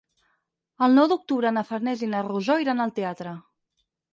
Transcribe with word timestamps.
El 0.85 0.95
nou 0.99 1.09
d'octubre 1.11 1.51
na 1.57 1.65
Farners 1.73 2.03
i 2.07 2.11
na 2.15 2.25
Rosó 2.31 2.59
iran 2.65 2.85
al 2.87 2.95
teatre. 2.99 3.39